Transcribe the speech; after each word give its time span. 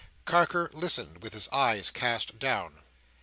Carker 0.25 0.71
listened, 0.73 1.21
with 1.21 1.33
his 1.33 1.47
eyes 1.49 1.91
cast 1.91 2.39
down. 2.39 2.81